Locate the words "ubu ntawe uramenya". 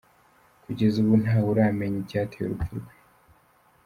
1.01-1.97